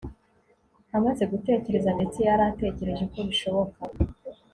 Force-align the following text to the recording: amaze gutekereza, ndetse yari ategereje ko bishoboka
amaze 0.97 1.23
gutekereza, 1.31 1.89
ndetse 1.97 2.19
yari 2.27 2.43
ategereje 2.51 3.03
ko 3.11 3.19
bishoboka 3.27 3.79